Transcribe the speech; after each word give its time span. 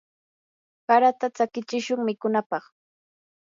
harata 0.87 1.27
tsakichishun 1.35 1.99
mikunapaq. 2.07 2.63